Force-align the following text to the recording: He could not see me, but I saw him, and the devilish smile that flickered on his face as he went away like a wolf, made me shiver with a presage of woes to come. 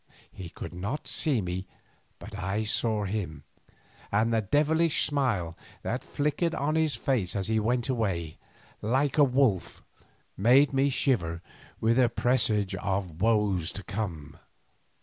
He 0.31 0.49
could 0.49 0.73
not 0.73 1.07
see 1.07 1.43
me, 1.43 1.67
but 2.17 2.33
I 2.35 2.63
saw 2.63 3.03
him, 3.05 3.43
and 4.11 4.33
the 4.33 4.41
devilish 4.41 5.05
smile 5.05 5.55
that 5.83 6.03
flickered 6.03 6.55
on 6.55 6.73
his 6.73 6.95
face 6.95 7.35
as 7.35 7.49
he 7.49 7.59
went 7.59 7.87
away 7.87 8.39
like 8.81 9.19
a 9.19 9.23
wolf, 9.23 9.83
made 10.35 10.73
me 10.73 10.89
shiver 10.89 11.43
with 11.79 11.99
a 11.99 12.09
presage 12.09 12.73
of 12.73 13.21
woes 13.21 13.71
to 13.73 13.83
come. 13.83 14.37